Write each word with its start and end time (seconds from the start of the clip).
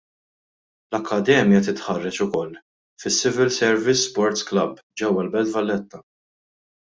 L-akkademja 0.91 1.59
titħarreġ 1.67 2.17
ukoll 2.25 2.57
fis-Civil 3.03 3.51
Service 3.61 4.01
Sports 4.09 4.47
Club 4.53 4.81
ġewwa 5.03 5.27
l-Belt 5.27 5.53
Valletta. 5.59 6.01